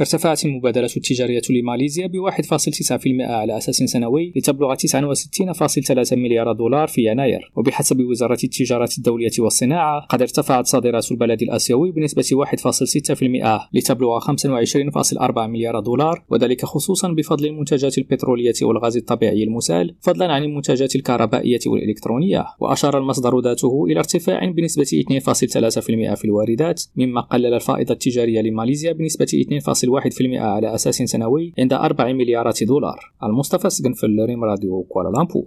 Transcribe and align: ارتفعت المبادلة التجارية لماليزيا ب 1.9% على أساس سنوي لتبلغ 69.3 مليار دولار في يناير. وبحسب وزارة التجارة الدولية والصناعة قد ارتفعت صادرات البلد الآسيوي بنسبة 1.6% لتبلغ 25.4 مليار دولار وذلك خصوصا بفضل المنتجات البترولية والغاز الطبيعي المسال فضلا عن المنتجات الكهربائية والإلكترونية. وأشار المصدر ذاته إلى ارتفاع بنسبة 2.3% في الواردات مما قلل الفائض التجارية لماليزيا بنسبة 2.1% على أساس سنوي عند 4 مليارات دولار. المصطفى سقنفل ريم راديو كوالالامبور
ارتفعت 0.00 0.44
المبادلة 0.44 0.88
التجارية 0.96 1.42
لماليزيا 1.50 2.06
ب 2.06 2.12
1.9% 2.30 2.40
على 3.20 3.56
أساس 3.56 3.76
سنوي 3.76 4.32
لتبلغ 4.36 4.74
69.3 4.74 6.12
مليار 6.12 6.52
دولار 6.52 6.88
في 6.88 7.10
يناير. 7.10 7.52
وبحسب 7.56 8.00
وزارة 8.00 8.38
التجارة 8.44 8.88
الدولية 8.98 9.30
والصناعة 9.38 10.06
قد 10.06 10.22
ارتفعت 10.22 10.66
صادرات 10.66 11.12
البلد 11.12 11.42
الآسيوي 11.42 11.92
بنسبة 11.92 12.22
1.6% 12.22 13.68
لتبلغ 13.72 14.20
25.4 14.20 15.38
مليار 15.38 15.80
دولار 15.80 16.24
وذلك 16.28 16.64
خصوصا 16.64 17.08
بفضل 17.08 17.46
المنتجات 17.46 17.98
البترولية 17.98 18.54
والغاز 18.62 18.96
الطبيعي 18.96 19.42
المسال 19.42 19.94
فضلا 20.00 20.32
عن 20.32 20.42
المنتجات 20.44 20.96
الكهربائية 20.96 21.60
والإلكترونية. 21.66 22.46
وأشار 22.60 22.98
المصدر 22.98 23.40
ذاته 23.40 23.86
إلى 23.86 23.98
ارتفاع 23.98 24.44
بنسبة 24.44 24.84
2.3% 24.84 26.14
في 26.14 26.24
الواردات 26.24 26.82
مما 26.96 27.20
قلل 27.20 27.54
الفائض 27.54 27.90
التجارية 27.90 28.40
لماليزيا 28.40 28.92
بنسبة 28.92 29.26
2.1% 29.88 30.36
على 30.36 30.74
أساس 30.74 30.94
سنوي 30.94 31.52
عند 31.58 31.72
4 31.72 32.12
مليارات 32.12 32.64
دولار. 32.64 33.12
المصطفى 33.22 33.70
سقنفل 33.70 34.24
ريم 34.26 34.44
راديو 34.44 34.82
كوالالامبور 34.82 35.44